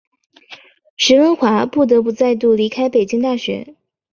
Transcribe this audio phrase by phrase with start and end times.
[0.97, 3.75] 石蕴华不得不再度离开北京大学。